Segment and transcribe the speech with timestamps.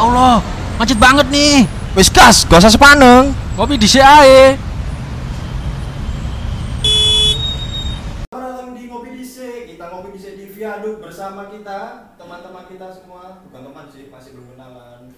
[0.00, 0.40] Allah,
[0.80, 1.68] macet banget nih.
[1.92, 3.36] Wis gas, gak usah sepaneng.
[3.52, 4.56] Kopi di ae.
[8.32, 9.68] Selamat datang di Ngopi Dise.
[9.68, 13.44] Kita ngopi Dise di Viaduk bersama kita, teman-teman kita semua.
[13.44, 15.12] Bukan teman sih, masih belum kenalan.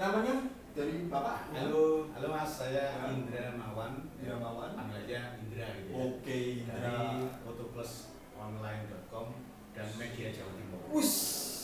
[0.00, 1.52] Namanya dari Bapak?
[1.52, 4.08] Halo, halo Mas, saya Indra Mawan.
[4.16, 4.72] Indra Mawan.
[4.72, 6.00] Panggil aja Indra gitu ya.
[6.00, 6.80] Oke, Indra.
[6.80, 9.36] Dari fotoplusonline.com
[9.76, 10.80] dan media Jawa Timur.
[10.96, 11.12] Us,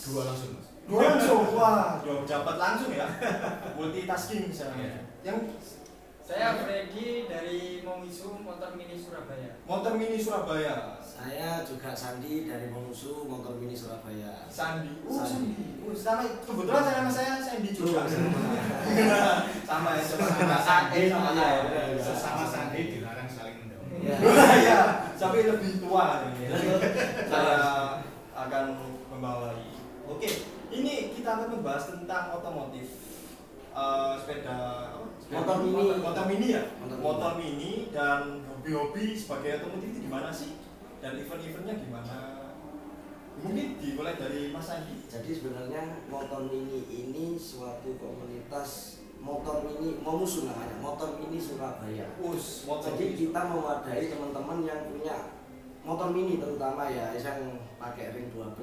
[0.05, 0.78] Dua langsung Mas.
[0.89, 1.45] Dua langsung.
[1.53, 3.07] Wah, dua pejabat langsung ya.
[3.77, 4.73] Multitasking saya.
[4.75, 4.97] Iya.
[5.23, 5.39] Yang
[6.29, 9.49] Saya Freddy dari Momisu Motor Mini Surabaya.
[9.65, 11.01] motor mini Surabaya.
[11.01, 14.45] Saya juga Sandi dari Mongusu Motor Mini Surabaya.
[14.53, 14.93] Sandi.
[15.09, 15.57] Uh, Sandi.
[15.57, 15.65] Sandi.
[15.89, 18.05] Uh, sama kebetulan saya nama saya Sandi juga.
[18.05, 18.09] Oh,
[19.65, 21.61] sama ya, sama sama Sandi sama Iya, ya.
[21.65, 22.03] iya, iya.
[22.05, 23.97] Sesama Sandi dilarang saling mendahului.
[24.05, 24.17] Iya.
[24.69, 24.81] ya,
[25.17, 26.45] sampai lebih tua ini.
[27.25, 27.57] Saya
[28.37, 28.65] akan
[29.09, 29.57] membawai.
[30.13, 30.29] Oke,
[30.79, 32.87] ini kita akan membahas tentang otomotif.
[33.79, 34.59] Eh, sepeda
[35.29, 35.77] Motor mini.
[35.77, 36.63] Motor, motor mini ya.
[36.81, 40.57] Motor Motor, mini dan hobi-hobi sebagai otomotif itu gimana sih?
[41.05, 42.17] Dan event-eventnya gimana?
[43.39, 45.05] Mungkin dimulai dari Mas Andi.
[45.07, 52.07] Jadi sebenarnya motor mini ini suatu komunitas motor mini Mongusu namanya, Motor Mini Surabaya.
[52.25, 53.19] Us, motor Jadi mini.
[53.29, 55.17] kita mewadahi teman-teman yang punya
[55.85, 58.59] motor mini terutama ya yang pakai ring 12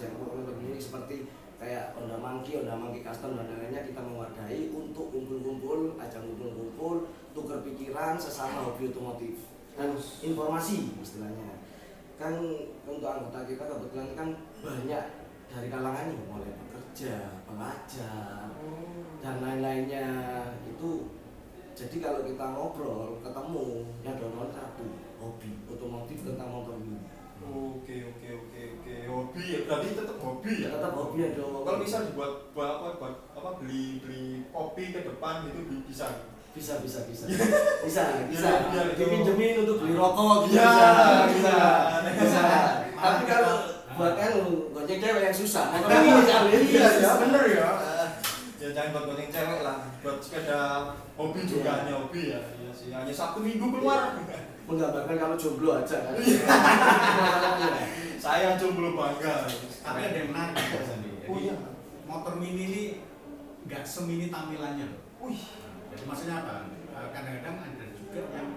[0.00, 1.28] yang motor mini seperti
[1.60, 7.60] kayak Honda Monkey, Honda Monkey Custom dan lainnya kita mewadahi untuk kumpul-kumpul, ajang kumpul-kumpul, tukar
[7.66, 9.36] pikiran sesama hobi otomotif.
[9.74, 11.60] Dan informasi istilahnya.
[12.18, 12.34] Kan
[12.82, 15.04] untuk anggota kita kebetulan kan banyak
[15.50, 18.50] dari kalangan ini mulai pekerja, pelajar,
[19.22, 20.08] dan lain-lainnya.
[20.66, 21.14] Itu
[21.78, 24.86] jadi kalau kita ngobrol ketemu yang download satu
[25.22, 27.17] hobi otomotif tentang motor ini
[27.48, 28.94] Oke, oke, oke, oke.
[29.08, 30.68] Hobi ya, berarti tetap hobi ya.
[30.70, 35.00] tetap hobi ya dong Kalau misal dibuat buat apa buat apa beli beli kopi ke
[35.02, 36.06] depan gitu bi- bisa.
[36.50, 37.24] bisa bisa bisa
[37.78, 40.90] bisa bisa Biar- biar itu- dipinjemin untuk beli rokok gitu Ya, bisa
[41.30, 41.54] bisa.
[42.18, 42.42] bisa
[42.92, 43.54] tapi kalau
[43.94, 44.32] buat kan
[44.72, 47.68] gojek cewek yang susah ini kan Iya ya, bener ya.
[48.58, 50.60] Ya jangan buat goteng cewek lah, buat sepeda
[51.14, 51.78] hobi juga Iya.
[51.78, 52.40] hanya hobi ya.
[52.58, 54.18] Iya sih, hanya Sabtu Minggu keluar.
[54.68, 56.14] Menggambarkan kalau jomblo aja kan
[58.18, 59.46] Saya jomblo bangga.
[59.78, 61.10] Tapi ada yang menarik Mas Sandi.
[61.16, 61.54] Jadi Oh iya.
[62.02, 62.82] motor mini ini
[63.64, 65.00] nggak semini tampilannya loh.
[65.22, 65.38] Wih,
[65.88, 66.66] Jadi maksudnya apa?
[66.68, 68.48] Eh, Kadang-kadang ada juga yang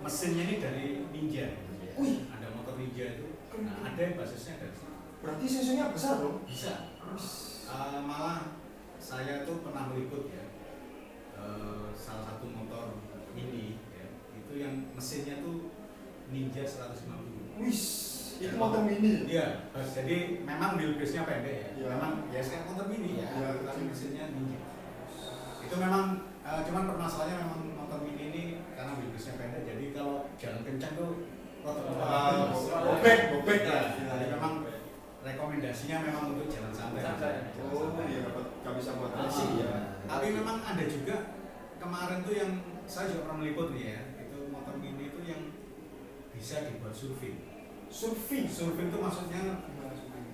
[0.00, 1.44] mesinnya ini dari Ninja.
[1.44, 1.92] gitu ya.
[2.00, 2.16] Wih.
[2.26, 3.26] Ada motor Ninja itu.
[3.62, 4.96] Nah, ada yang basisnya dari sini.
[5.20, 6.42] berarti susunya besar dong.
[6.48, 6.72] Bisa.
[7.68, 8.48] Eh, malah
[8.96, 10.46] saya tuh pernah meliput ya
[11.36, 12.96] eh, salah satu motor
[13.32, 13.81] mini ya,
[14.52, 15.72] itu yang mesinnya tuh
[16.28, 17.80] Ninja 150 Wih,
[18.42, 19.24] itu motor mini.
[19.24, 21.68] Iya, jadi memang wheelbase-nya pendek ya.
[21.72, 21.86] Iya.
[21.96, 23.48] Memang ya kayak motor mini ya, Iya.
[23.64, 24.60] tapi mesinnya Ninja.
[25.62, 26.04] Itu memang
[26.42, 28.42] eh, cuman permasalahannya memang motor mini ini
[28.72, 31.10] karena wheelbase-nya pendek jadi kalau jalan kencang tuh
[31.64, 31.84] rotor
[32.82, 33.72] bobek, bobek ya.
[33.72, 33.84] lah.
[33.94, 34.52] Jadi memang
[35.22, 37.52] rekomendasinya memang untuk jalan santai.
[37.62, 39.72] Oh, iya dapat nggak bisa buat Ah, ya.
[40.04, 41.16] Tapi memang ada juga
[41.78, 42.52] kemarin tuh yang
[42.84, 45.42] saya juga pernah meliput nih ya, itu motor mini itu yang
[46.42, 47.38] bisa dibuat surfing.
[47.86, 48.50] Surfing.
[48.50, 49.62] Surfing itu maksudnya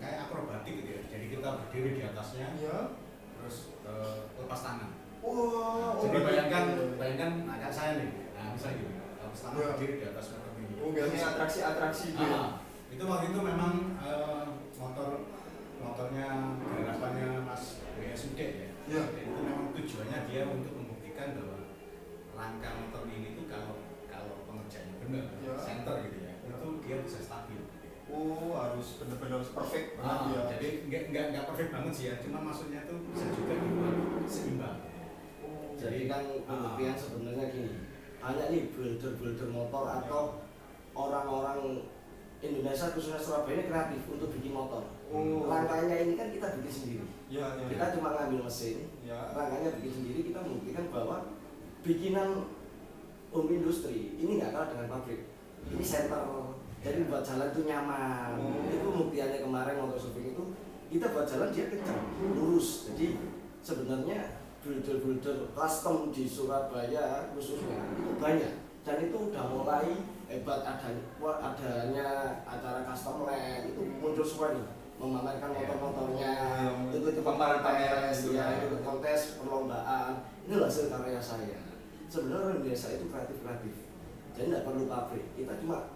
[0.01, 1.01] kayak akrobatik gitu ya.
[1.05, 2.97] Jadi kita berdiri di atasnya, Iya.
[3.37, 4.89] terus eh, lepas tangan.
[5.21, 6.65] Wah, oh, Jadi berarti- bayangkan,
[6.97, 9.69] bayangkan agak saya nih, nah misalnya gitu, lepas tangan Iya.
[9.77, 10.75] berdiri di atas motor mini.
[10.81, 12.39] Oh, biasanya atraksi-atraksi itu ya.
[12.41, 12.51] Ah,
[12.89, 14.45] itu waktu itu memang eh,
[14.81, 15.11] motor
[15.79, 16.27] motornya
[16.57, 18.49] garapannya Mas WSUD ya.
[18.89, 19.03] Iya.
[19.13, 21.59] Jadi itu memang tujuannya dia untuk membuktikan bahwa
[22.33, 23.77] langkah motor mini itu kalau
[24.69, 25.53] pengerjaannya benar, Iya.
[25.57, 27.61] center gitu ya, itu dia bisa stabil.
[28.09, 30.43] Oh, harus benar-benar perfect banget Ah, ya.
[30.51, 34.77] jadi nggak nggak nggak perfect banget sih ya, cuma maksudnya tuh bisa juga dibuat seimbang.
[35.41, 37.73] Oh, jadi kan pembuktian sebenarnya gini
[38.19, 40.23] hanya nih builder-builder motor atau
[40.93, 41.87] orang-orang
[42.39, 45.47] Indonesia khususnya Surabaya ini kreatif untuk bikin motor Oh.
[45.47, 47.65] rangkaiannya ini kan kita bikin sendiri Ya, ya.
[47.67, 49.33] kita cuma ngambil mesin Ya.
[49.33, 51.17] rangkaiannya bikin sendiri kita membuktikan bahwa
[51.81, 52.29] bikinan
[53.33, 55.21] home industri ini nggak kalah dengan pabrik.
[55.69, 56.23] Ini center
[56.79, 58.39] jadi buat jalan itu nyaman.
[58.39, 58.71] Oh.
[58.71, 60.45] itu buktiannya kemarin motor surfing itu
[60.89, 62.89] kita buat jalan dia kencang lurus.
[62.95, 63.19] Jadi
[63.61, 68.55] sebenarnya builder-builder custom di Surabaya khususnya itu banyak.
[68.87, 71.03] Dan itu udah mulai hebat adanya,
[71.45, 72.09] adanya
[72.47, 74.67] acara custom land itu muncul semua nih.
[74.99, 78.67] Memamerkan motor-motornya Ya, itu itu pameran-pameran kontes gitu ya kan.
[78.67, 80.13] itu kontes perlombaan.
[80.43, 81.68] Ini hasil karya saya
[82.09, 83.75] sebenarnya orang desa itu kreatif kreatif
[84.39, 85.27] jadi nggak perlu pabrik.
[85.35, 85.91] Kita cuma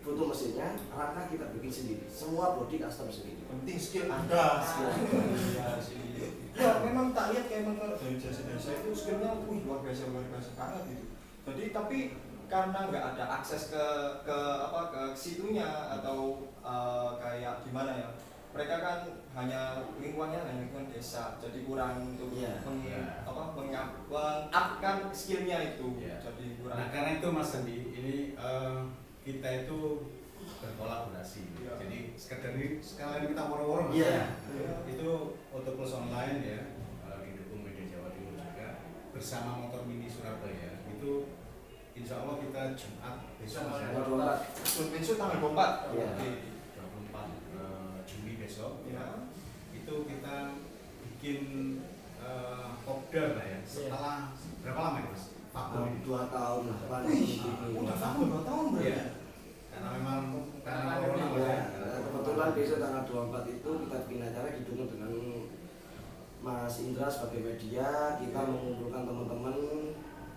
[0.00, 2.04] foto mesinnya rangka kita bikin sendiri.
[2.06, 3.42] Semua body custom sendiri.
[3.50, 4.62] Penting skill anda.
[4.62, 4.94] Skill.
[6.54, 10.22] Ya memang tak lihat kayak memang dari jasa jasa itu skillnya wih luar biasa luar
[10.30, 11.04] biasa banget gitu.
[11.50, 11.98] Jadi tapi
[12.46, 13.84] karena nggak ada akses ke
[14.22, 15.66] ke apa ke situnya
[15.98, 18.08] atau eh, kayak gimana ya
[18.50, 18.98] mereka kan
[19.32, 19.60] hanya
[19.96, 22.66] lingkungannya hanya lingkungan desa jadi kurang untuk Iya.
[22.66, 23.22] meng, Iya.
[23.22, 23.86] apa mengupkan
[25.14, 26.18] skillnya itu Iya.
[26.18, 28.78] jadi kurang Nah karena itu Mas Andi, ini eh,
[29.22, 29.78] kita itu
[30.60, 31.42] berkolaborasi.
[31.56, 31.72] Iya.
[31.78, 33.96] Jadi sekedar ini sekalian kita woro-woro Mas.
[33.96, 34.20] Iya.
[34.50, 34.72] Iya.
[34.88, 35.08] Itu
[35.50, 36.60] Auto Plus Online ya,
[37.06, 38.68] eh, didukung Media Jawa Timur juga
[39.12, 40.82] bersama Motor Mini Surabaya.
[40.90, 41.38] Itu
[41.92, 44.40] Insya Allah kita Jumat besok 24.
[44.90, 46.08] besok tanggal 24 Iya.
[46.08, 46.30] Oke.
[46.72, 49.30] 24 eh, Juli besok Iya.
[49.70, 50.36] itu kita
[51.06, 51.40] bikin
[52.18, 55.24] eh, kopdar lah ya setelah berapa lama ya mas?
[55.50, 57.00] vakum dua tahun lah Pak.
[57.06, 57.42] Wih,
[57.74, 59.02] udah tahun dua tahun berarti Iya.
[59.70, 60.20] karena memang
[60.60, 61.96] karena corona Ya, ya.
[62.02, 65.12] kebetulan besok tanggal 24 itu kita bikin acara didukung dengan
[66.40, 67.86] Mas Indra sebagai media
[68.16, 69.54] kita mengumpulkan teman-teman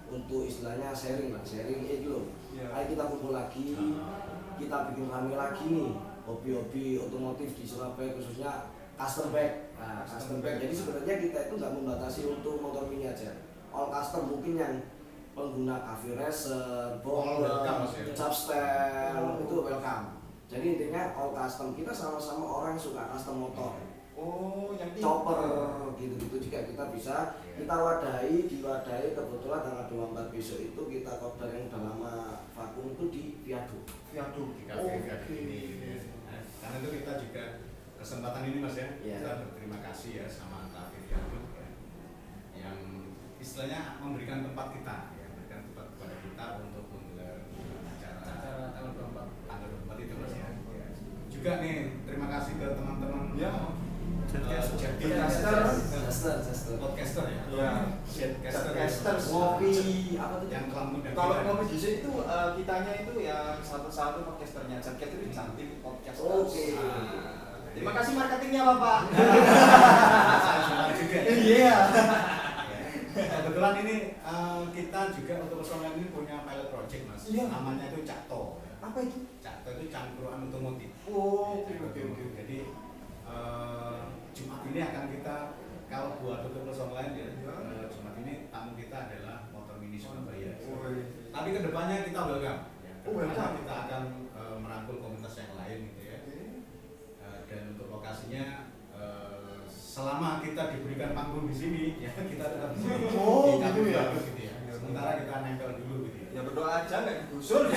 [0.08, 2.70] untuk istilahnya sharing lah sharing itu loh Iya.
[2.70, 3.68] ayo kita kumpul lagi
[4.56, 5.92] kita bikin rame lagi nih
[6.24, 11.74] hobi-hobi otomotif di Surabaya khususnya custom bag nah, custom bag jadi sebenarnya kita itu nggak
[11.74, 13.32] membatasi untuk motor mini aja.
[13.74, 14.76] All custom mungkin yang
[15.34, 18.14] pengguna cafe racer, welcome, Mas, ya?
[18.14, 20.06] chapstel itu welcome.
[20.46, 21.74] Jadi intinya all custom.
[21.74, 23.74] Kita sama-sama orang yang suka custom motor.
[24.14, 25.42] Oh, yang chopper
[25.98, 26.38] gitu-gitu.
[26.38, 27.16] Juga kita bisa
[27.50, 27.66] Iya.
[27.66, 32.14] kita wadahi diwadahi kebetulan tanggal 24 besok itu kita kopdar yang udah lama
[32.54, 33.82] vakum itu di viaduk
[34.14, 34.54] Viaduk.
[34.54, 35.34] di kafe kafe Oke.
[35.34, 35.62] ini
[36.64, 37.44] karena itu kita juga
[38.00, 39.18] kesempatan ini mas ya Iya.
[39.20, 40.64] kita berterima kasih ya sama
[41.04, 41.68] Viaduk ya,
[42.58, 42.78] yang
[43.38, 47.38] istilahnya memberikan tempat kita ya memberikan tempat kepada kita untuk menggelar
[47.86, 49.46] acara Acara tanggal 24.
[49.46, 50.48] tanggal 24 itu mas ya.
[50.74, 50.88] Ya.
[51.30, 51.76] juga nih
[52.08, 53.52] terima kasih ke teman-teman Ya.
[54.34, 55.62] Podcaster.
[56.42, 57.72] Chester podcaster ya Ya.
[58.02, 58.82] Shadcaster ya.
[58.82, 59.24] Podcasters.
[59.30, 59.74] ngopi
[60.18, 64.26] apa tuh yang telah mengundang Kalau ngopi di sini itu eh, kitanya itu ya satu-satu
[64.26, 64.78] podcasternya.
[64.82, 66.26] Jaket itu cantik podcaster.
[66.26, 66.66] Oke.
[67.74, 69.00] Terima kasih marketingnya Bapak.
[71.14, 71.22] ya.
[71.30, 71.78] Iya.
[73.14, 77.22] Kebetulan ini eh, kita juga untuk personal ini punya pilot project mas.
[77.30, 77.54] Iya.
[77.54, 78.58] Namanya itu Cakto.
[78.66, 78.74] ya.
[78.82, 79.30] Apa itu?
[79.38, 80.90] Cakto itu cangkruan otomotif.
[81.06, 82.24] Oh, oke oke oke.
[82.34, 82.58] Jadi
[83.30, 84.02] eh,
[84.34, 85.36] Jumat ini akan kita
[85.86, 87.54] kalau buat untuk lain ya, Iya.
[87.54, 90.58] eh, Jumat ini tamu kita adalah motor mini Surabaya.
[90.66, 91.06] Oh, iya.
[91.30, 92.62] Tapi ke depannya kita welcome.
[92.82, 93.54] Ya, Oh, welcome.
[93.62, 94.04] kita akan
[94.34, 96.18] eh, merangkul komunitas yang lain gitu ya.
[97.22, 102.80] Eh, dan untuk lokasinya eh, selama kita diberikan panggung di sini ya kita tetap di
[102.82, 104.04] sini Oh, Cafe gitu ya?
[104.18, 104.54] Gitu ya.
[104.74, 106.30] Sementara kita nempel dulu gitu ya.
[106.34, 107.70] Ya berdoa aja nggak digusur.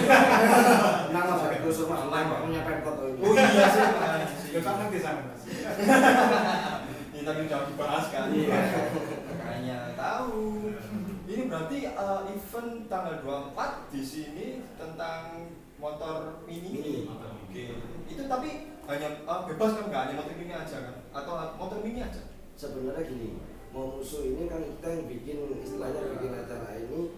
[1.12, 2.40] mas pakai gusur mas Lama.
[2.40, 3.84] punya pemkot tuh Oh iya sih.
[4.56, 5.42] Ya kan nanti sama mas.
[7.12, 8.32] Ini tadi udah dibahas kan.
[8.32, 8.60] Iya.
[9.36, 10.72] Makanya tahu.
[11.28, 13.14] Ini berarti eh, event tanggal
[13.52, 14.46] 24 di sini
[14.80, 16.80] tentang motor mini.
[16.80, 16.94] Mini.
[17.04, 17.64] Oke.
[18.08, 20.96] Itu tapi hanya eh, bebas kan nggak hanya motor mini aja kan?
[21.12, 22.24] Atau motor mini aja?
[22.56, 23.36] sebenarnya gini
[23.70, 27.12] mau musuh ini kan kita yang bikin istilahnya bikin acara ini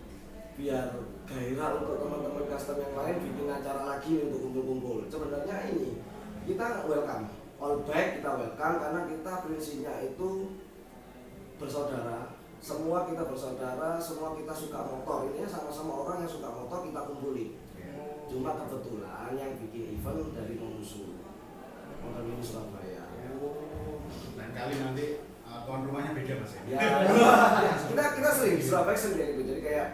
[0.59, 0.91] biar
[1.23, 6.03] gairah untuk teman-teman custom yang lain bikin acara lagi untuk kumpul-kumpul sebenarnya ini
[6.49, 7.25] kita welcome.
[7.61, 10.57] All back kita welcome karena kita prinsipnya itu
[11.61, 12.33] bersaudara.
[12.59, 15.29] Semua kita bersaudara semua kita suka motor.
[15.29, 17.53] Ini sama-sama orang yang suka motor kita kumpulin
[18.29, 21.17] cuma kebetulan yang bikin event dari musuh
[22.05, 23.05] motor mini Surabaya.
[24.37, 26.77] Lain kali nanti eh, tuan rumahnya beda mas ya.
[26.77, 26.81] ya.
[27.89, 29.43] Kita kita sering Surabaya sering kayak gitu.
[29.53, 29.89] Jadi kayak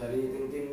[0.00, 0.68] dari tim-tim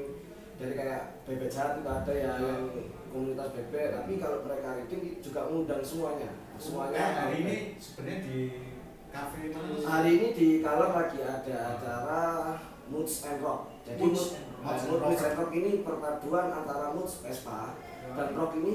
[0.56, 2.64] dari kayak bebek jahat itu ada ya yang
[3.12, 6.32] komunitas bebek tapi kalau mereka reading juga mengundang semuanya.
[6.32, 8.40] Nah, semuanya hari ini sebenarnya di
[9.12, 12.24] cafe mana hari ini di Kalor lagi ada acara
[12.88, 13.62] Moods and Rock.
[13.84, 14.64] Jadi Moods and Rock.
[14.64, 17.76] Moods Moods and Rock ini perpaduan antara Moods Vespa
[18.16, 18.74] dan Rock ini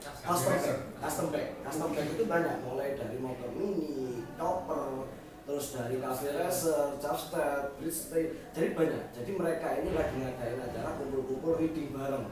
[0.00, 0.64] custom bag
[0.96, 5.04] custom bag custom bag itu banyak mulai dari motor mini chopper
[5.44, 9.04] terus dari cafe racer chapstep bridgestay jadi banyak.
[9.10, 12.30] Jadi mereka ini lagi ngadain acara kumpul-kumpul reading bareng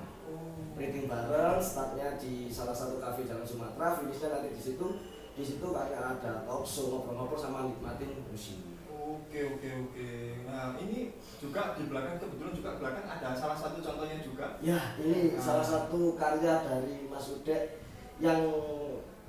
[0.78, 4.86] reading bareng startnya di salah satu cafe Jalan Sumatera finishnya nanti di situ
[5.34, 8.62] di situ kayak ada talk show ngobrol-ngobrol sama nikmatin musik
[9.08, 10.08] Oke oke oke.
[10.44, 14.60] Nah ini juga di belakang kebetulan juga belakang ada salah satu contohnya juga.
[14.60, 15.40] Ya, ini Ah.
[15.40, 17.80] salah satu karya dari Mas Ude
[18.20, 18.40] yang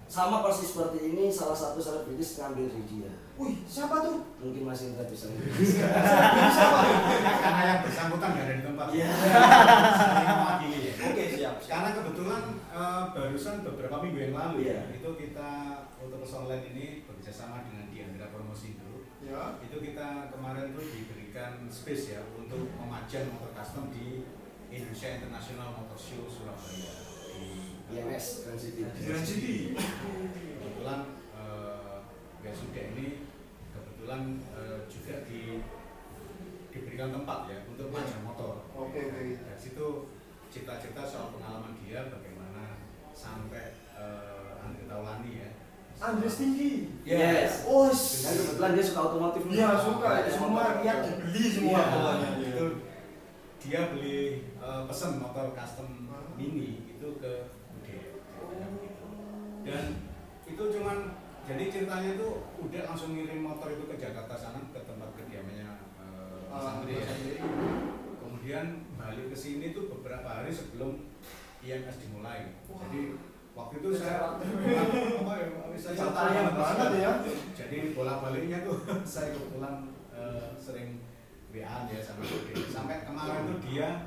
[0.10, 3.12] sama persis seperti ini salah satu selebritis ngambil dari dia.
[3.38, 4.26] Wih siapa tuh?
[4.42, 6.82] Mungkin Mas Indra bisa siapa?
[7.46, 8.88] Karena yang bersangkutan nggak ada di tempat.
[8.90, 9.06] Iya.
[9.06, 10.94] Ya.
[11.06, 11.56] Oke siap.
[11.62, 12.42] Karena kebetulan
[13.14, 14.82] barusan beberapa minggu yang lalu Iya.
[14.90, 15.50] ya itu kita
[16.02, 18.90] untuk online ini bekerjasama dengan Diandra Promosi itu
[19.22, 19.62] Ya.
[19.62, 24.26] itu kita kemarin tuh diberikan space ya untuk memajang motor custom di
[24.74, 27.09] Indonesia International Motor Show Surabaya
[27.90, 28.82] IMS Grand City.
[28.86, 29.58] Grand City.
[30.56, 31.00] kebetulan
[31.34, 31.96] eh
[32.40, 33.08] Yasuda ini
[33.70, 35.60] kebetulan eh, juga di
[36.70, 39.22] diberikan tempat ya untuk majang motor Oke, oke.
[39.36, 39.88] dari situ
[40.50, 42.80] cita-cita soal pengalaman dia bagaimana
[43.12, 45.50] sampai eh, Andre Taulani ya
[46.00, 46.88] Andres tinggi.
[47.04, 47.68] Yes.
[47.68, 49.44] Oh, Dan kebetulan dia suka otomotif.
[49.52, 50.80] Iya suka Banyak semua motor.
[50.80, 52.30] yang dibeli semua Iya, pokoknya.
[52.40, 52.66] itu
[53.60, 54.20] dia beli
[54.56, 56.08] eh, pesen motor custom
[56.40, 57.49] mini itu ke
[59.62, 59.86] dan
[60.44, 60.98] itu cuman
[61.44, 66.40] jadi ceritanya itu udah langsung ngirim motor itu ke Jakarta sana ke tempat kediamannya eh,
[66.48, 67.06] Mas Andre ya.
[67.06, 67.34] Andre.
[68.20, 71.10] kemudian balik ke sini tuh beberapa hari sebelum
[71.60, 73.02] IMS dimulai jadi
[73.52, 77.12] waktu itu saya apa ya saya Percaya banget ya.
[77.52, 81.02] jadi bola baliknya tuh saya kebetulan eh, sering
[81.50, 84.06] WA ya sama dia sampai kemarin tuh dia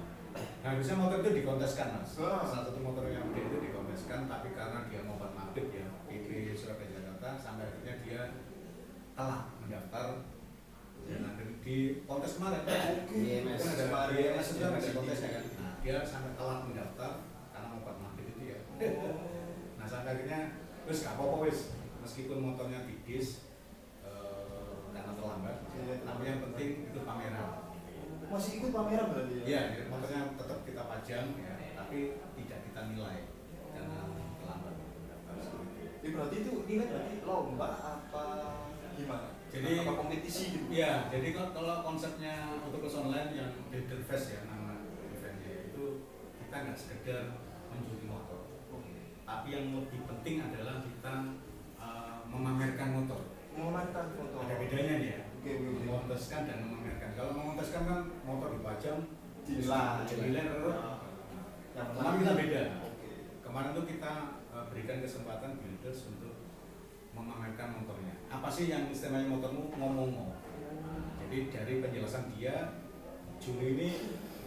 [0.63, 2.41] harusnya motor itu dikonteskan mas Ah.
[2.41, 6.57] salah satu motor yang dia itu dikonteskan tapi karena dia mau buat mabit ya PP
[6.57, 8.21] Surabaya Jakarta sampai akhirnya dia
[9.13, 10.25] telah mendaftar
[11.05, 11.77] dan akhirnya di
[12.09, 12.63] kontes kemarin.
[12.65, 14.17] Kan ada Kemarin.
[14.33, 17.11] IMS itu ada kontesnya kan nah dia sampai telat mendaftar
[17.53, 18.59] karena mau buat mabit itu ya.
[19.77, 20.41] Nah sampai akhirnya
[20.89, 21.61] terus gak apa-apa wis.
[22.03, 23.47] Meskipun motornya tipis
[24.03, 25.95] eh, karena terlambat Iya.
[26.03, 27.47] tapi yang penting itu pameran
[28.27, 29.45] Masih ikut pameran berarti ya?
[29.47, 31.99] Iya, ya, motornya tetap kita pajang ya tapi
[32.35, 33.19] tidak kita nilai
[33.73, 33.99] karena
[34.37, 35.92] terlambat mendaftar seperti itu.
[36.03, 38.25] Ya, berarti itu ini kan berarti lomba apa
[38.99, 39.29] gimana?
[39.53, 40.67] Jadi- apa kompetisi gitu?
[40.67, 45.85] Iya, jadi kalau, konsepnya untuk kelas online yang Builder Fest ya nama eventnya itu
[46.41, 47.37] kita nggak sekedar
[47.71, 48.41] menjadi motor,
[49.23, 51.15] tapi yang lebih penting adalah kita
[51.79, 53.21] eh, memamerkan motor.
[53.53, 54.37] Memamerkan foto.
[54.41, 55.83] Ada bedanya nih ya, Oke, oke, oke.
[55.85, 57.11] mengonteskan dan memamerkan.
[57.13, 58.99] Kalau mengonteskan kan motor dipajang,
[59.45, 60.03] Dinilai.
[60.09, 60.79] dinilai terus.
[61.73, 62.63] Yang Kemarin kita beda.
[62.89, 63.11] Oke.
[63.45, 64.13] Kemarin tuh kita
[64.71, 66.35] berikan kesempatan builders untuk
[67.13, 68.15] memamerkan motornya.
[68.31, 70.39] Apa sih yang istilahnya motormu ngomong-ngomong?
[71.23, 72.77] Jadi dari penjelasan dia,
[73.41, 73.89] Juli ini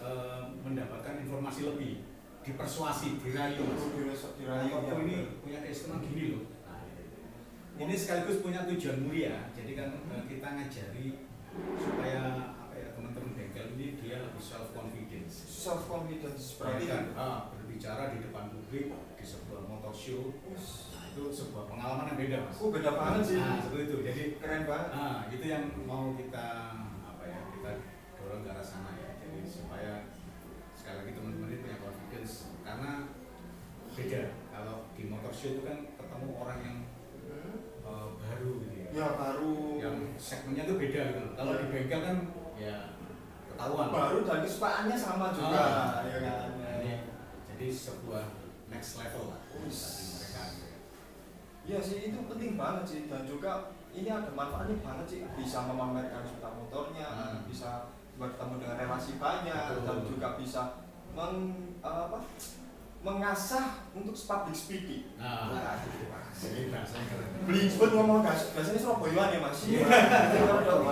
[0.00, 2.06] eh, mendapatkan informasi lebih,
[2.46, 3.64] dipersuasi, dirayu.
[3.94, 6.44] Dirasa- dirayu, Motorku ini punya keistimewaan gini loh.
[6.64, 9.50] Nah, ini sekaligus punya tujuan mulia.
[9.52, 11.06] Jadi kan eh, kita ngajari
[11.76, 12.22] supaya
[12.54, 15.34] apa ya teman-teman bengkel ini dia lebih self confidence.
[15.46, 20.34] self confidence berarti Berarti kan ah, berbicara di depan publik di sebuah motor show.
[20.92, 22.56] Nah, itu sebuah pengalaman yang beda mas.
[22.60, 23.36] Oh beda banget sih.
[23.40, 23.96] nah, seperti itu.
[24.04, 24.88] Jadi Keren banget.
[24.92, 26.46] ah, itu yang mau kita
[27.02, 27.70] apa ya kita
[28.20, 29.10] dorong ke arah sana ya.
[29.24, 29.92] Jadi supaya
[30.76, 32.32] sekali lagi teman-teman ini punya confidence.
[32.60, 32.90] Karena
[33.96, 34.22] beda.
[34.52, 36.76] Kalau di motor show itu kan ketemu orang yang
[37.28, 38.88] eh, baru gitu ya.
[38.96, 39.56] Ya baru.
[39.76, 42.16] yang segmennya itu beda gitu kalau di bengkel kan
[42.56, 42.95] ya
[43.56, 46.52] ketahuan baru dan kesukaannya sama juga, Ah, ya kan.
[46.84, 46.92] Ini
[47.48, 48.24] jadi sebuah
[48.68, 50.78] next level lah mereka gitu ya.
[51.64, 56.20] Iya sih itu penting banget sih dan juga ini ada manfaatnya banget sih bisa memamerkan
[56.20, 57.48] sepeda motornya, Hmm.
[57.48, 57.88] bisa
[58.20, 59.84] bertemu dengan relasi banyak Betul.
[59.88, 60.62] dan juga bisa
[61.16, 61.36] meng,
[61.80, 62.20] apa,
[63.06, 65.14] mengasah untuk public speaking.
[65.14, 65.78] Nah, Nah,
[66.42, 67.28] ini bahasanya keren.
[67.46, 69.58] beli sebut ngomong gas, biasanya Surabayaan ya mas.
[69.62, 69.86] Iya.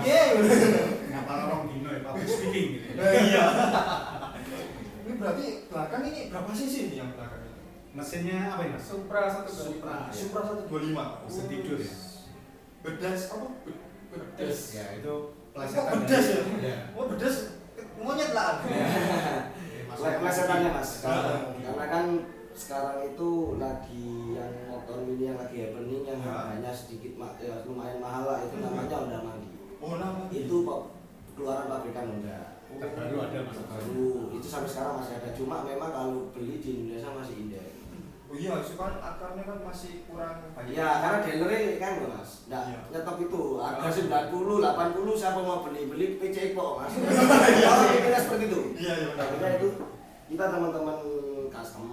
[0.00, 0.22] Iya.
[1.04, 3.02] Kenapa orang dino ya public speaking gitu ya.
[3.02, 3.44] Iya.
[5.04, 7.52] Ini berarti belakang ini berapa sisi nih yang belakang ini?
[7.92, 8.84] Mesinnya apa ya mas?
[8.88, 10.08] Supra satu Supra.
[10.08, 10.14] ya.
[10.16, 11.28] Supra 125.
[11.28, 11.92] Mesin tidur ya.
[12.80, 13.46] Bedas apa?
[13.68, 14.60] Be- Bedas.
[14.72, 15.14] Ya itu
[15.52, 16.40] Kok bedas ya?
[16.58, 16.76] Ya.
[16.96, 17.36] Oh bedas
[17.94, 18.64] monyet lah.
[19.96, 21.50] Lihat plesetannya mas, Ah.
[21.54, 22.06] karena kan
[22.52, 26.50] sekarang itu lagi yang motor mini yang lagi happening yang Ah.
[26.50, 29.48] harganya sedikit ma- ya, lumayan mahal lah itu namanya Honda Mandi.
[29.78, 30.80] Oh nama Itu kok
[31.32, 32.38] keluaran pabrikan Honda.
[32.74, 33.58] Terbaru ada mas.
[33.60, 35.28] Baru itu sampai sekarang masih ada.
[35.30, 37.70] Cuma memang kalau beli di Indonesia masih indek.
[38.24, 40.74] Oh iya, itu kan akarnya kan masih kurang banyak.
[40.74, 42.78] Ya karena dealernya kan loh mas, nggak Iya.
[42.90, 46.90] nyetok itu harga 90, 80 siapa mau beli beli PC kok mas.
[46.98, 47.70] Iya.
[47.92, 48.60] Pikirnya seperti itu.
[48.74, 49.08] Iya iya.
[49.14, 49.63] Kita itu
[50.24, 50.98] kita teman-teman
[51.48, 51.86] custom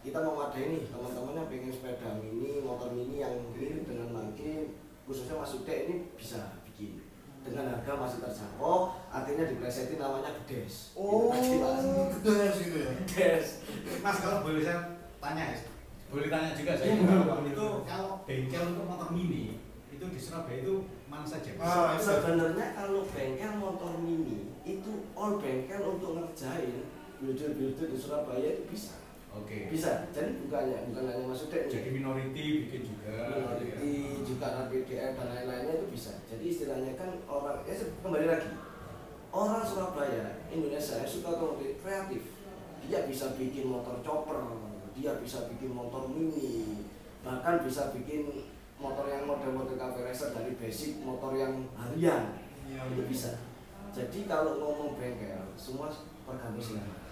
[0.00, 4.70] kita mau ada ini teman-teman yang pengen sepeda mini, motor mini yang mirip dengan mangke
[5.02, 7.02] khususnya Mas Ude ini bisa bikin
[7.42, 8.76] dengan harga masih terjangkau
[9.06, 11.82] artinya diplesetin namanya gedes Oh, Gitu, Mas.
[12.16, 12.90] bedas gitu ya.
[13.02, 13.46] gedes
[13.98, 15.58] Mas kalau boleh saya tanya ya,
[16.06, 16.90] boleh tanya juga saya.
[16.92, 17.42] Iya.
[17.44, 19.58] itu kalau bengkel untuk motor mini
[19.90, 20.74] itu di Surabaya itu
[21.06, 21.50] mana saja?
[21.56, 26.82] Ah, sebenarnya kalau bengkel motor mini itu all bengkel untuk ngerjain
[27.20, 28.94] builder-builder di Surabaya itu bisa.
[29.36, 29.68] Oke.
[29.68, 30.08] Bisa.
[30.16, 33.36] Jadi bukannya bukan hanya Mas Udek Jadi minority bikin juga.
[33.36, 36.12] Minority juga RPDR dan lain-lainnya itu bisa.
[36.24, 38.50] Jadi istilahnya kan orang ya kembali lagi.
[39.28, 42.22] Orang Surabaya Indonesia yang suka otomotif kreatif.
[42.88, 44.40] Dia bisa bikin motor chopper
[44.96, 46.80] dia bisa bikin motor mini
[47.20, 48.48] bahkan bisa bikin
[48.80, 52.32] motor yang model-model cafe racer dari basic motor yang harian.
[52.64, 53.36] Iya, itu bisa.
[53.92, 55.92] Jadi kalau ngomong bengkel semua
[56.24, 57.05] tergantung selera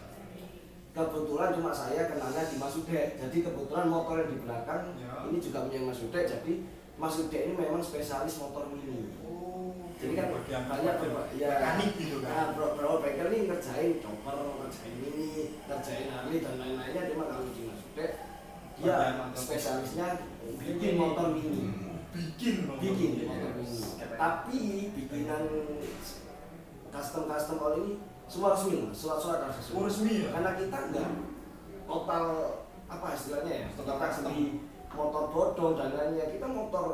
[0.95, 5.27] kebetulan cuma saya kenalnya di Mas Udek jadi kebetulan motor yang di belakang Ya.
[5.27, 6.53] ini juga punya Mas Udek jadi
[6.95, 9.11] Mas Udek ini memang spesialis motor mini.
[9.27, 10.95] Oh, jadi kan bagian banyak
[11.35, 12.47] ya mekanik gitu nah, kan.
[12.55, 17.03] bro, bro bengkel ini ngerjain chopper ngerjain mini ngerjain Harley dan lain-lainnya.
[17.11, 18.11] Cuma kalau di Mas Udek
[18.79, 19.35] dia motor.
[19.43, 20.07] spesialisnya
[20.63, 21.63] bikin motor mini.
[22.15, 22.79] Bikin loh.
[22.79, 23.79] bikin motor mini.
[24.15, 24.61] Tapi
[24.95, 25.43] bikinan
[26.95, 30.29] custom custom kalau ini semua resmi mas surat-surat harus Oh, resmi ya?
[30.31, 31.11] karena kita enggak
[31.85, 32.25] total
[32.85, 34.25] apa istilahnya ya Total custom.
[34.31, 34.47] beli
[34.91, 36.87] motor bodong dan lainnya kita motor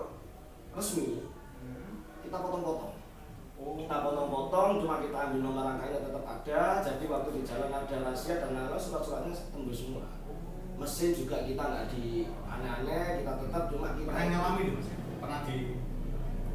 [0.73, 1.27] resmi
[2.21, 2.95] kita potong-potong
[3.61, 3.77] Oh.
[3.77, 8.41] kita potong-potong cuma kita ambil nomor rangkanya tetap ada jadi waktu di jalan ada rahasia
[8.41, 10.09] dan lain-lain surat-suratnya tembus semua
[10.81, 14.89] mesin juga kita nggak di aneh-aneh kita tetap cuma kita Pernah ngalamin itu mas?
[15.21, 15.57] Pernah di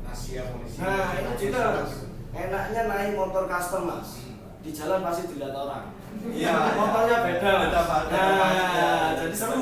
[0.02, 0.78] rahasia polisi?
[0.82, 1.86] Nah, itu juga?
[2.34, 4.25] Enaknya naik motor custom mas.
[4.66, 5.94] Di jalan pasti dilihat orang.
[6.26, 6.54] Iya.
[6.82, 7.52] Motornya beda.
[7.70, 9.62] Beda, Nah, jadi seru.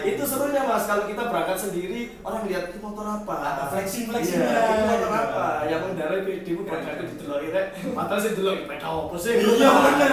[0.00, 0.88] Itu serunya mas.
[0.88, 3.34] Kalau kita berangkat sendiri, orang lihat ini motor apa.
[3.44, 4.48] Ada flexing-flexingnya.
[4.48, 5.20] Iya, ini motor Iya.
[5.20, 5.46] apa.
[5.68, 7.66] Yang mengendarai PD mu berangkat di dulu rek.
[7.92, 9.32] Mata sih dulu peda apa sih?
[9.36, 10.12] Iya bener.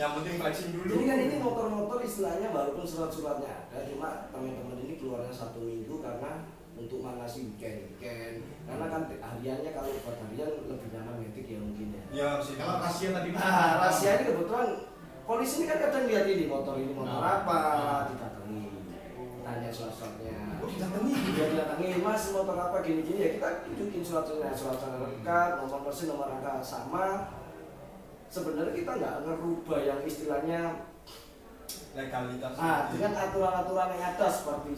[0.00, 0.88] Yang penting flexing dulu.
[0.96, 6.48] Jadi kan ini motor-motor istilahnya walaupun surat-suratnya ada, cuma teman-teman ini keluarnya satu minggu karena
[6.80, 8.34] untuk mengatasi weekend-weekend.
[8.64, 12.02] Karena kan hariannya kalau buat harian lebih nyaman metik ya mungkin ya.
[12.10, 12.56] Ya, sih.
[12.56, 13.28] Kalau rahasia tadi?
[13.36, 14.68] Nah, rahasia ini kebetulan
[15.28, 17.44] polisi ini kan kadang lihat ini motor ini motor Nah.
[17.44, 17.60] apa,
[18.10, 18.62] didatangi,
[19.44, 20.38] tanya surat-suratnya.
[20.58, 21.12] Oh, didatangi?
[21.36, 26.26] Dia didatangi, mas motor apa gini-gini ya kita tunjukin surat-suratnya, surat-surat lengkap, nomor mesin, nomor
[26.32, 27.06] rangka sama.
[28.30, 30.60] Sebenarnya kita nggak ngerubah yang istilahnya
[31.94, 32.52] legalitas.
[32.54, 34.72] Nah, dengan aturan-aturan yang ada seperti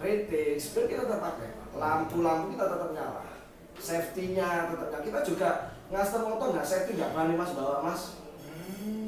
[0.00, 1.50] rating, sebenarnya kita tetap pakai.
[1.76, 3.22] Lampu-lampu kita tetap nyala.
[3.76, 5.04] Safety-nya tetap nyala.
[5.04, 5.48] Kita juga
[5.92, 8.02] ngaster motor nggak safety nggak berani mas bawa mas.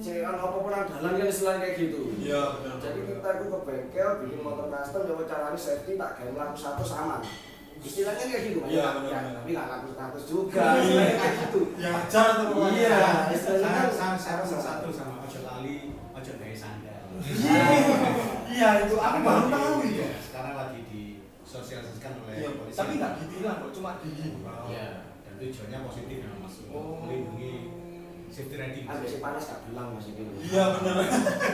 [0.02, 2.00] Jangan apa perang dalan kan istilahnya kayak gitu.
[2.20, 2.76] Iya, benar.
[2.82, 6.82] Jadi kita itu ke bengkel bikin motor custom coba caranya safety tak gawe lampu satu
[6.92, 7.22] aman.
[7.82, 8.58] Istilahnya kayak gitu.
[8.68, 10.64] Iya, Ya, ya, tapi nggak lampu satu juga.
[10.82, 11.60] Istilahnya kayak gitu.
[11.78, 12.82] Ya ajar tuh pokoknya.
[12.82, 12.98] Iya,
[13.32, 13.86] istilahnya Saya, kan
[14.44, 17.02] pesan satu sama ojo lali, ojo gaya sandal.
[18.52, 20.04] Iya, itu aku baru tahu itu.
[21.52, 22.78] Disosialisasikan oleh Iya, polisi.
[22.80, 24.72] tapi nggak ditilang kok, cuma dihimbau.
[24.72, 24.88] Iya,
[25.20, 26.96] dan tujuannya positif ya mas Oh.
[27.04, 27.52] melindungi
[28.32, 28.84] safety rating.
[28.88, 30.24] Habis si panas gak bilang mas itu.
[30.48, 30.96] Iya benar.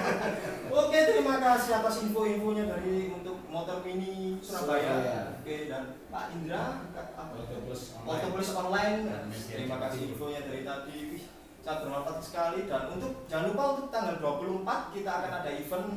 [0.79, 4.87] Oke terima kasih atas info-infonya dari untuk motor mini Surabaya.
[4.87, 5.19] Surabaya.
[5.43, 6.63] Oke dan Pak Indra
[6.95, 7.23] apa?
[7.35, 8.15] Auto Plus online.
[8.15, 8.99] Auto Plus online.
[9.03, 10.97] Dan media Terima kasih infonya dari tadi.
[11.11, 11.25] Wih,
[11.59, 15.89] sangat bermanfaat sekali dan untuk jangan lupa untuk tanggal 24 kita akan ada event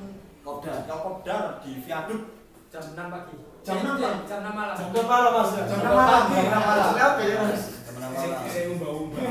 [0.42, 0.74] Kopda.
[0.90, 2.41] Kopdar di Viaduk
[2.72, 3.36] Jam 6 pagi.
[3.62, 4.14] Jam Eh, 6 eh, Pak.
[4.24, 4.76] Jam 6 malam.
[4.80, 5.50] Jam berapa malam mas?
[5.52, 6.24] Jam enam malam.
[6.26, 6.84] Jam enam malam.
[6.88, 7.64] Jam apa ya mas?
[8.12, 9.18] Saya- Saya umba-umba.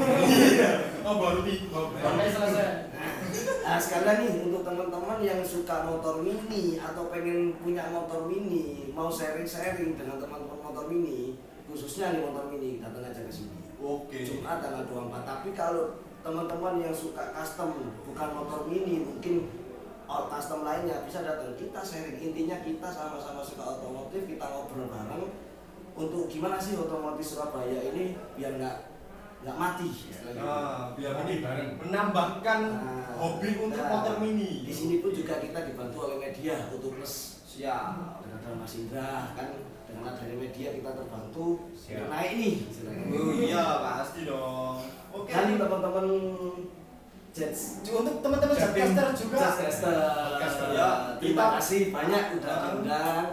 [1.00, 2.92] Oh baru di Sampai selesai.
[3.64, 9.09] Nah sekalian nih untuk teman-teman yang suka motor mini atau pengen punya motor mini, mau
[9.09, 13.57] sharing-sharing dengan teman-teman motor mini, khususnya nih motor mini, datang aja ke sini.
[13.81, 14.20] Oke.
[14.20, 15.24] Jumat tanggal 24.
[15.24, 15.85] Tapi kalau
[16.20, 17.72] teman-teman yang suka custom,
[18.05, 19.48] bukan motor mini, mungkin
[20.10, 21.54] all custom lainnya bisa datang.
[21.54, 22.18] Kita sharing.
[22.18, 25.30] Intinya kita sama-sama suka otomotif, kita ngobrol bareng
[25.94, 28.76] untuk gimana sih otomotif Surabaya ini biar nggak
[29.46, 29.88] nggak mati.
[30.34, 31.70] Nah, biar ini bareng.
[31.80, 34.66] menambahkan Nah, hobi untuk nah, motor mini.
[34.66, 38.22] Di sini pun juga kita dibantu oleh media untuk plus Siap.
[38.24, 39.48] dengan ada Mas Indra kan
[39.84, 42.08] dengan adanya media kita terbantu Siap.
[42.08, 43.04] naik nih istilahnya.
[43.16, 44.78] Oh iya pasti dong.
[45.10, 45.30] Oke.
[45.32, 46.06] Dan teman-teman
[47.30, 48.90] Jets untuk teman-teman Jatim.
[48.90, 49.38] Jackcaster juga.
[49.38, 50.88] Podcaster, ya.
[51.16, 52.62] Terima Kita- kasih banyak udah Ah.
[52.66, 53.26] diundang.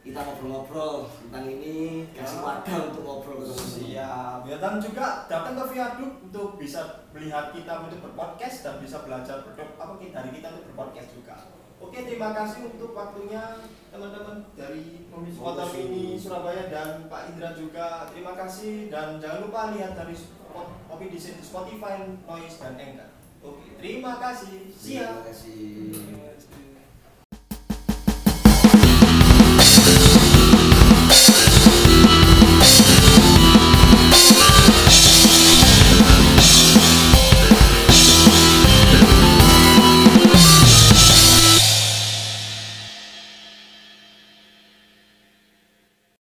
[0.00, 2.44] Kita ngobrol-ngobrol tentang ini, kasih Ya.
[2.46, 3.76] wadah untuk ngobrol ke teman-teman.
[3.76, 4.40] Siap.
[4.42, 9.44] Ya dan juga datang ke Viaduk untuk bisa melihat kita untuk berpodcast dan bisa belajar
[9.46, 11.36] ber- apa kita dari kita untuk berpodcast juga.
[11.80, 13.40] Oke, terima kasih untuk waktunya
[13.88, 18.04] teman-teman dari Motor Mini Surabaya dan Pak Indra juga.
[18.06, 20.12] Terima kasih dan jangan lupa lihat dari
[20.86, 23.19] Kopi di Spotify, Noise dan Anchor.
[23.40, 24.68] Oke, terima kasih.
[24.76, 25.24] Terima Siap.
[25.24, 25.96] kasih.